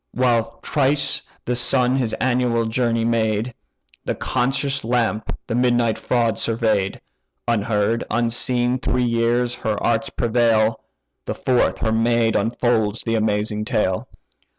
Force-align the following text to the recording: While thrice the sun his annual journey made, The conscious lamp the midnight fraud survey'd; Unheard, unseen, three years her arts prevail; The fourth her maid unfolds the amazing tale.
While 0.15 0.59
thrice 0.63 1.21
the 1.45 1.53
sun 1.55 1.95
his 1.95 2.15
annual 2.15 2.65
journey 2.65 3.05
made, 3.05 3.53
The 4.03 4.15
conscious 4.15 4.83
lamp 4.83 5.37
the 5.45 5.53
midnight 5.53 5.99
fraud 5.99 6.39
survey'd; 6.39 6.99
Unheard, 7.47 8.03
unseen, 8.09 8.79
three 8.79 9.03
years 9.05 9.53
her 9.53 9.77
arts 9.83 10.09
prevail; 10.09 10.81
The 11.25 11.35
fourth 11.35 11.77
her 11.77 11.91
maid 11.91 12.35
unfolds 12.35 13.03
the 13.03 13.13
amazing 13.13 13.63
tale. 13.65 14.07